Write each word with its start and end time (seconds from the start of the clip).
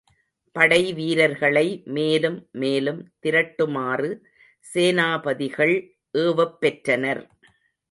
படைவீரர்களை 0.55 1.65
மேலும் 1.97 2.39
மேலும் 2.53 3.01
திரட்டுமாறு 3.21 4.09
சேனாபதிகள் 4.65 5.75
ஏவப்பெற்றனர். 6.17 7.23